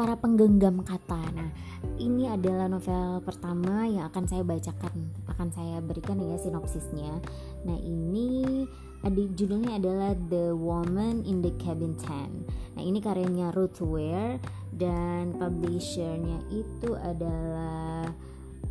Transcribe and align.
para 0.00 0.16
penggenggam 0.16 0.80
kata. 0.80 1.20
Nah, 1.36 1.52
ini 2.00 2.24
adalah 2.24 2.72
novel 2.72 3.20
pertama 3.20 3.84
yang 3.84 4.08
akan 4.08 4.24
saya 4.24 4.40
bacakan, 4.40 5.12
akan 5.28 5.48
saya 5.52 5.76
berikan 5.84 6.16
ya 6.16 6.40
sinopsisnya. 6.40 7.20
Nah, 7.68 7.76
ini 7.84 8.64
ada 9.04 9.20
judulnya 9.36 9.76
adalah 9.76 10.16
The 10.32 10.56
Woman 10.56 11.28
in 11.28 11.44
the 11.44 11.52
Cabin 11.60 12.00
10. 12.00 12.80
Nah, 12.80 12.82
ini 12.82 12.96
karyanya 13.04 13.52
Ruth 13.52 13.84
Ware 13.84 14.40
dan 14.72 15.36
publishernya 15.36 16.48
itu 16.48 16.96
adalah 16.96 18.08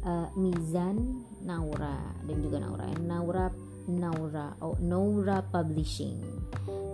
uh, 0.02 0.34
Mizan 0.34 1.30
Naura 1.46 2.10
dan 2.26 2.42
juga 2.42 2.58
Naura 2.58 2.90
Naura 3.06 3.48
Naura 3.86 4.48
oh 4.66 4.78
Naura 4.82 5.46
Publishing 5.46 6.20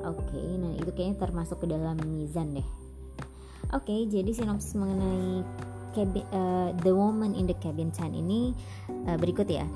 oke 0.06 0.22
okay, 0.22 0.48
nah 0.62 0.72
itu 0.80 0.92
kayaknya 0.96 1.18
termasuk 1.28 1.66
ke 1.66 1.68
dalam 1.68 1.98
Mizan 2.08 2.56
deh 2.56 2.85
oke 3.76 3.92
okay, 3.92 4.08
jadi 4.08 4.32
sinopsis 4.32 4.80
mengenai 4.80 5.44
cabin, 5.92 6.24
uh, 6.32 6.72
The 6.80 6.96
Woman 6.96 7.36
in 7.36 7.46
the 7.52 7.58
Cabin 7.60 7.92
10 7.92 8.16
ini 8.16 8.56
uh, 9.08 9.20
berikut 9.20 9.52
ya 9.52 9.68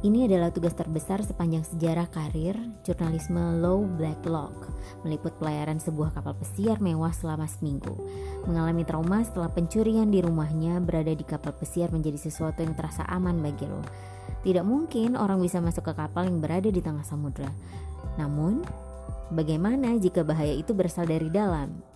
ini 0.00 0.24
adalah 0.24 0.48
tugas 0.48 0.72
terbesar 0.72 1.20
sepanjang 1.20 1.60
sejarah 1.60 2.08
karir 2.08 2.56
jurnalisme 2.88 3.60
Low 3.60 3.84
Black 3.84 4.24
Lock, 4.24 4.72
meliput 5.04 5.36
pelayaran 5.36 5.76
sebuah 5.76 6.16
kapal 6.16 6.32
pesiar 6.40 6.80
mewah 6.80 7.12
selama 7.12 7.44
seminggu. 7.44 8.00
Mengalami 8.48 8.88
trauma 8.88 9.20
setelah 9.20 9.52
pencurian 9.52 10.08
di 10.08 10.24
rumahnya, 10.24 10.80
berada 10.80 11.12
di 11.12 11.20
kapal 11.20 11.52
pesiar 11.52 11.92
menjadi 11.92 12.16
sesuatu 12.16 12.64
yang 12.64 12.72
terasa 12.72 13.04
aman 13.12 13.44
bagi 13.44 13.68
lo. 13.68 13.84
Tidak 14.40 14.64
mungkin 14.64 15.20
orang 15.20 15.36
bisa 15.44 15.60
masuk 15.60 15.84
ke 15.84 15.92
kapal 15.92 16.24
yang 16.24 16.40
berada 16.40 16.72
di 16.72 16.80
tengah 16.80 17.04
samudra. 17.04 17.52
Namun, 18.16 18.64
bagaimana 19.28 20.00
jika 20.00 20.24
bahaya 20.24 20.56
itu 20.56 20.72
berasal 20.72 21.04
dari 21.04 21.28
dalam? 21.28 21.89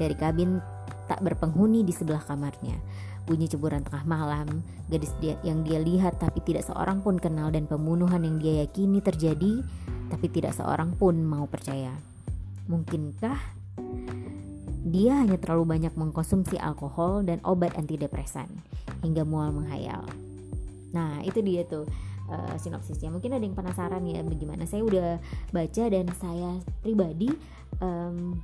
Dari 0.00 0.14
kabin 0.18 0.58
tak 1.06 1.20
berpenghuni 1.20 1.84
di 1.84 1.92
sebelah 1.92 2.24
kamarnya 2.24 2.80
bunyi 3.24 3.48
ceburan 3.48 3.80
tengah 3.80 4.04
malam, 4.04 4.60
gadis 4.92 5.12
dia, 5.18 5.40
yang 5.40 5.64
dia 5.64 5.80
lihat 5.80 6.20
tapi 6.20 6.44
tidak 6.44 6.68
seorang 6.68 7.00
pun 7.00 7.16
kenal 7.16 7.48
dan 7.48 7.64
pembunuhan 7.64 8.20
yang 8.20 8.36
dia 8.36 8.64
yakini 8.64 9.00
terjadi 9.00 9.64
tapi 10.12 10.26
tidak 10.28 10.52
seorang 10.52 10.92
pun 10.92 11.24
mau 11.24 11.48
percaya. 11.48 11.96
Mungkinkah 12.68 13.36
dia 14.84 15.24
hanya 15.24 15.40
terlalu 15.40 15.64
banyak 15.76 15.96
mengkonsumsi 15.96 16.60
alkohol 16.60 17.24
dan 17.24 17.40
obat 17.48 17.72
antidepresan 17.80 18.48
hingga 19.00 19.24
mual 19.24 19.56
menghayal. 19.56 20.04
Nah, 20.92 21.24
itu 21.24 21.40
dia 21.40 21.64
tuh 21.64 21.88
uh, 22.28 22.54
sinopsisnya. 22.60 23.08
Mungkin 23.08 23.32
ada 23.32 23.42
yang 23.42 23.56
penasaran 23.56 24.04
ya 24.04 24.20
bagaimana. 24.20 24.68
Saya 24.68 24.84
udah 24.84 25.10
baca 25.50 25.84
dan 25.88 26.06
saya 26.20 26.60
pribadi 26.84 27.32
um, 27.80 28.36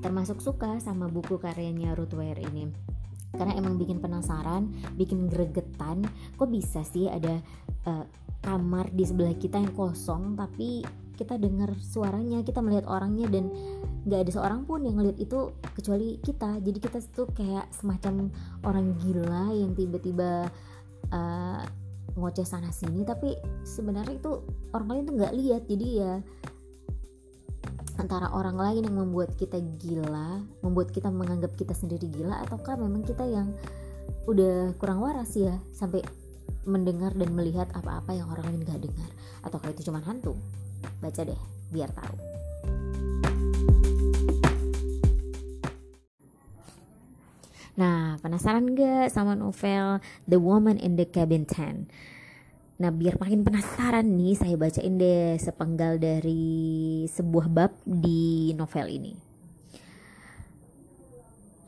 termasuk 0.00 0.40
suka 0.40 0.80
sama 0.80 1.06
buku 1.06 1.36
karyanya 1.36 1.92
Ruth 1.94 2.16
Ware 2.16 2.40
ini 2.40 2.68
karena 3.30 3.54
emang 3.54 3.78
bikin 3.78 4.02
penasaran, 4.02 4.74
bikin 4.98 5.30
gregetan, 5.30 6.02
kok 6.34 6.50
bisa 6.50 6.82
sih 6.82 7.06
ada 7.06 7.38
uh, 7.86 8.02
kamar 8.42 8.90
di 8.90 9.06
sebelah 9.06 9.38
kita 9.38 9.62
yang 9.62 9.70
kosong 9.70 10.34
tapi 10.34 10.82
kita 11.14 11.36
dengar 11.36 11.76
suaranya, 11.78 12.40
kita 12.40 12.64
melihat 12.64 12.88
orangnya 12.88 13.28
dan 13.28 13.52
nggak 14.08 14.24
ada 14.24 14.32
seorang 14.32 14.64
pun 14.64 14.82
yang 14.82 14.96
ngeliat 14.96 15.20
itu 15.20 15.52
kecuali 15.76 16.16
kita. 16.18 16.58
Jadi 16.64 16.78
kita 16.80 16.98
tuh 17.12 17.28
kayak 17.30 17.68
semacam 17.76 18.32
orang 18.64 18.96
gila 18.98 19.52
yang 19.52 19.76
tiba-tiba 19.76 20.48
uh, 21.12 21.62
ngoceh 22.16 22.42
sana 22.42 22.74
sini 22.74 23.06
tapi 23.06 23.38
sebenarnya 23.62 24.18
itu 24.18 24.42
orang 24.74 24.88
lain 24.90 25.02
tuh 25.06 25.14
nggak 25.14 25.34
lihat 25.36 25.62
jadi 25.70 25.86
ya 25.86 26.12
antara 28.00 28.32
orang 28.32 28.56
lain 28.56 28.88
yang 28.88 28.96
membuat 28.96 29.36
kita 29.36 29.60
gila, 29.76 30.40
membuat 30.64 30.88
kita 30.88 31.12
menganggap 31.12 31.52
kita 31.52 31.76
sendiri 31.76 32.08
gila, 32.08 32.40
ataukah 32.48 32.80
memang 32.80 33.04
kita 33.04 33.28
yang 33.28 33.52
udah 34.24 34.72
kurang 34.80 35.04
waras 35.04 35.36
ya 35.36 35.60
sampai 35.76 36.00
mendengar 36.64 37.12
dan 37.12 37.28
melihat 37.36 37.68
apa-apa 37.76 38.16
yang 38.16 38.24
orang 38.32 38.56
lain 38.56 38.64
gak 38.64 38.80
dengar, 38.80 39.10
ataukah 39.44 39.68
itu 39.68 39.84
cuma 39.84 40.00
hantu? 40.00 40.32
Baca 41.04 41.20
deh, 41.20 41.36
biar 41.68 41.92
tahu. 41.92 42.16
Nah, 47.76 48.16
penasaran 48.24 48.72
gak 48.72 49.12
sama 49.12 49.36
novel 49.36 50.00
The 50.24 50.40
Woman 50.40 50.80
in 50.80 50.96
the 50.96 51.04
Cabin 51.04 51.44
10? 51.44 51.84
Nah 52.80 52.88
biar 52.88 53.20
makin 53.20 53.44
penasaran 53.44 54.08
nih 54.16 54.40
saya 54.40 54.56
bacain 54.56 54.96
deh 54.96 55.36
sepenggal 55.36 56.00
dari 56.00 57.04
sebuah 57.12 57.46
bab 57.52 57.72
di 57.84 58.56
novel 58.56 58.88
ini. 58.88 59.12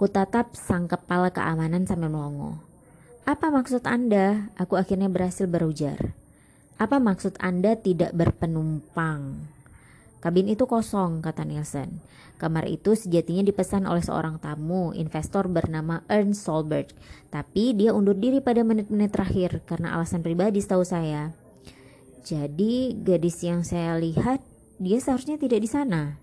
Kutatap 0.00 0.56
sang 0.56 0.88
kepala 0.88 1.28
keamanan 1.28 1.84
sambil 1.84 2.08
melongo. 2.08 2.56
Apa 3.28 3.52
maksud 3.52 3.84
Anda? 3.84 4.50
Aku 4.56 4.80
akhirnya 4.80 5.12
berhasil 5.12 5.44
berujar. 5.44 6.16
Apa 6.80 6.96
maksud 6.96 7.36
Anda 7.38 7.76
tidak 7.76 8.16
berpenumpang? 8.16 9.46
Kabin 10.22 10.46
itu 10.46 10.70
kosong, 10.70 11.18
kata 11.18 11.42
Nielsen. 11.42 11.98
Kamar 12.38 12.70
itu 12.70 12.94
sejatinya 12.94 13.42
dipesan 13.42 13.90
oleh 13.90 14.06
seorang 14.06 14.38
tamu, 14.38 14.94
investor 14.94 15.50
bernama 15.50 16.06
Ernst 16.06 16.46
Solberg. 16.46 16.94
Tapi 17.26 17.74
dia 17.74 17.90
undur 17.90 18.14
diri 18.14 18.38
pada 18.38 18.62
menit-menit 18.62 19.10
terakhir 19.10 19.66
karena 19.66 19.98
alasan 19.98 20.22
pribadi 20.22 20.62
setahu 20.62 20.86
saya. 20.86 21.34
Jadi 22.22 23.02
gadis 23.02 23.42
yang 23.42 23.66
saya 23.66 23.98
lihat, 23.98 24.38
dia 24.78 25.02
seharusnya 25.02 25.42
tidak 25.42 25.58
di 25.58 25.66
sana. 25.66 26.22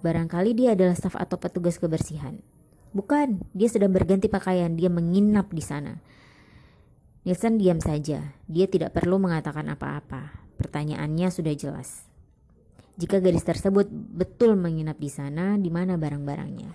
Barangkali 0.00 0.56
dia 0.56 0.72
adalah 0.72 0.96
staf 0.96 1.12
atau 1.12 1.36
petugas 1.36 1.76
kebersihan. 1.76 2.40
Bukan, 2.96 3.44
dia 3.52 3.68
sedang 3.68 3.92
berganti 3.92 4.32
pakaian, 4.32 4.72
dia 4.80 4.88
menginap 4.88 5.52
di 5.52 5.60
sana. 5.60 6.00
Nielsen 7.28 7.60
diam 7.60 7.84
saja, 7.84 8.32
dia 8.48 8.66
tidak 8.66 8.96
perlu 8.96 9.20
mengatakan 9.20 9.68
apa-apa. 9.68 10.40
Pertanyaannya 10.56 11.28
sudah 11.28 11.52
jelas. 11.52 12.09
Jika 13.00 13.16
gadis 13.16 13.48
tersebut 13.48 13.88
betul 13.88 14.60
menginap 14.60 15.00
di 15.00 15.08
sana, 15.08 15.56
di 15.56 15.72
mana 15.72 15.96
barang-barangnya? 15.96 16.68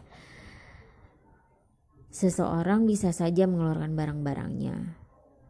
Seseorang 2.09 2.90
bisa 2.90 3.13
saja 3.13 3.46
mengeluarkan 3.46 3.94
barang-barangnya, 3.94 4.75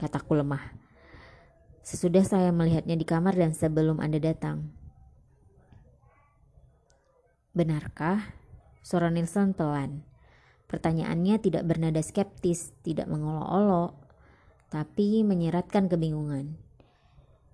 kataku 0.03 0.36
lemah. 0.36 0.75
Sesudah 1.80 2.28
saya 2.28 2.52
melihatnya 2.52 3.00
di 3.00 3.08
kamar 3.08 3.40
dan 3.40 3.56
sebelum 3.56 4.03
Anda 4.03 4.19
datang. 4.19 4.68
Benarkah? 7.56 8.36
Suara 8.84 9.07
Nilsson 9.07 9.56
pelan. 9.56 10.03
Pertanyaannya 10.68 11.40
tidak 11.40 11.63
bernada 11.63 12.03
skeptis, 12.03 12.75
tidak 12.84 13.07
mengolok-olok, 13.07 13.96
tapi 14.68 15.24
menyeratkan 15.24 15.88
kebingungan. 15.88 16.59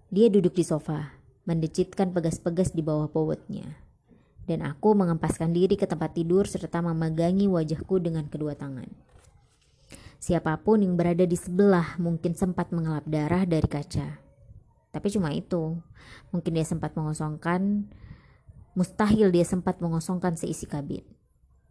Dia 0.09 0.34
duduk 0.34 0.58
di 0.58 0.66
sofa, 0.66 1.21
mendecitkan 1.46 2.13
pegas-pegas 2.13 2.74
di 2.75 2.85
bawah 2.85 3.09
powetnya. 3.09 3.81
Dan 4.46 4.66
aku 4.66 4.97
mengempaskan 4.97 5.53
diri 5.53 5.78
ke 5.78 5.85
tempat 5.85 6.18
tidur 6.18 6.50
serta 6.50 6.81
memegangi 6.81 7.46
wajahku 7.47 8.02
dengan 8.02 8.28
kedua 8.28 8.57
tangan. 8.57 8.90
Siapa 10.22 10.62
pun 10.62 10.85
yang 10.85 10.94
berada 10.94 11.25
di 11.25 11.34
sebelah 11.34 11.97
mungkin 11.97 12.38
sempat 12.38 12.69
mengelap 12.69 13.06
darah 13.09 13.41
dari 13.41 13.66
kaca. 13.66 14.22
Tapi 14.91 15.07
cuma 15.09 15.34
itu. 15.34 15.81
Mungkin 16.29 16.52
dia 16.52 16.68
sempat 16.68 16.94
mengosongkan, 16.94 17.90
mustahil 18.78 19.31
dia 19.31 19.47
sempat 19.47 19.79
mengosongkan 19.79 20.35
seisi 20.35 20.68
kabin. 20.69 21.02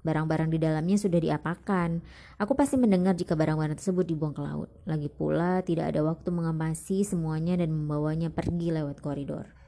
Barang-barang 0.00 0.48
di 0.48 0.56
dalamnya 0.56 0.96
sudah 0.96 1.20
diapakan. 1.20 2.00
Aku 2.40 2.56
pasti 2.56 2.80
mendengar 2.80 3.12
jika 3.12 3.36
barang-barang 3.36 3.76
tersebut 3.76 4.08
dibuang 4.08 4.32
ke 4.32 4.40
laut. 4.40 4.72
Lagi 4.88 5.12
pula, 5.12 5.60
tidak 5.60 5.92
ada 5.92 6.00
waktu 6.00 6.32
mengemasi 6.32 7.04
semuanya 7.04 7.60
dan 7.60 7.68
membawanya 7.68 8.32
pergi 8.32 8.72
lewat 8.72 9.04
koridor. 9.04 9.59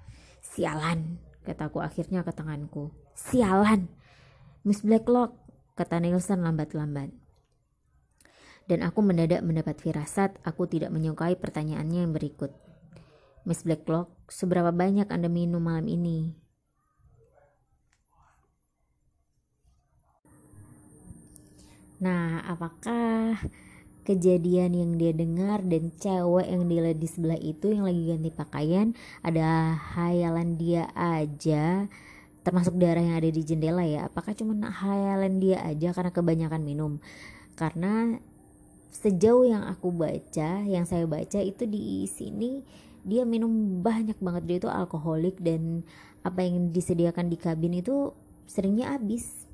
Sialan, 0.53 1.17
kataku 1.49 1.81
akhirnya 1.81 2.21
ke 2.21 2.33
tanganku. 2.37 2.93
Sialan. 3.17 3.89
Miss 4.69 4.85
Blacklock, 4.85 5.33
kata 5.73 5.97
Nielsen 5.97 6.45
lambat-lambat. 6.45 7.09
Dan 8.69 8.85
aku 8.85 9.01
mendadak 9.01 9.41
mendapat 9.41 9.81
firasat 9.81 10.37
aku 10.45 10.69
tidak 10.69 10.93
menyukai 10.93 11.41
pertanyaannya 11.41 12.05
yang 12.05 12.13
berikut. 12.13 12.53
Miss 13.49 13.65
Blacklock, 13.65 14.13
seberapa 14.29 14.69
banyak 14.77 15.09
Anda 15.09 15.33
minum 15.33 15.65
malam 15.65 15.89
ini? 15.89 16.37
Nah, 22.05 22.45
apakah 22.45 23.41
kejadian 24.03 24.75
yang 24.75 24.91
dia 24.99 25.15
dengar 25.15 25.63
dan 25.63 25.95
cewek 25.99 26.47
yang 26.51 26.67
dia 26.67 26.81
lihat 26.91 26.99
di 26.99 27.09
sebelah 27.09 27.39
itu 27.39 27.71
yang 27.71 27.87
lagi 27.87 28.03
ganti 28.11 28.31
pakaian 28.35 28.99
ada 29.23 29.79
hayalan 29.95 30.59
dia 30.59 30.91
aja 30.99 31.87
termasuk 32.43 32.75
darah 32.75 33.03
yang 33.03 33.17
ada 33.19 33.31
di 33.31 33.43
jendela 33.47 33.87
ya. 33.87 34.11
Apakah 34.11 34.35
cuma 34.35 34.55
hayalan 34.59 35.39
dia 35.39 35.63
aja 35.63 35.95
karena 35.95 36.11
kebanyakan 36.11 36.63
minum? 36.67 36.93
Karena 37.55 38.19
sejauh 38.93 39.49
yang 39.49 39.65
aku 39.65 39.95
baca 39.95 40.63
yang 40.67 40.85
saya 40.85 41.09
baca 41.09 41.41
itu 41.41 41.65
di 41.65 42.05
sini 42.11 42.67
dia 43.07 43.23
minum 43.23 43.81
banyak 43.83 44.19
banget. 44.19 44.43
Dia 44.47 44.57
itu 44.67 44.71
alkoholik 44.71 45.39
dan 45.39 45.87
apa 46.23 46.43
yang 46.43 46.71
disediakan 46.71 47.31
di 47.31 47.39
kabin 47.39 47.79
itu 47.79 48.15
seringnya 48.47 48.95
habis 48.95 49.47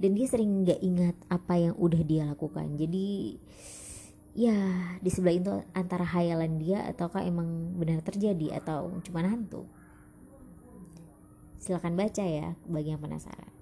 dan 0.00 0.16
dia 0.16 0.26
sering 0.26 0.64
nggak 0.64 0.80
ingat 0.80 1.16
apa 1.28 1.54
yang 1.60 1.74
udah 1.76 2.00
dia 2.00 2.24
lakukan. 2.24 2.74
Jadi 2.80 3.36
ya 4.32 4.56
di 5.04 5.10
sebelah 5.12 5.36
itu 5.36 5.52
antara 5.76 6.08
hayalan 6.08 6.56
dia 6.56 6.88
ataukah 6.88 7.20
emang 7.20 7.76
benar 7.76 8.00
terjadi 8.00 8.56
atau 8.64 8.88
cuma 9.04 9.20
hantu? 9.22 9.68
Silakan 11.60 12.00
baca 12.00 12.24
ya 12.24 12.56
bagi 12.64 12.96
yang 12.96 13.04
penasaran 13.04 13.59